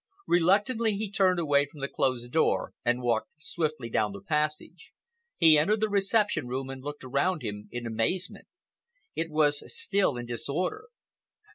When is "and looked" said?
6.71-7.03